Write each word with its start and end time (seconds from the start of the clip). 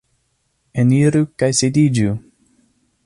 Eniru 0.83 1.21
kaj 1.43 1.51
sidiĝu! 1.59 2.17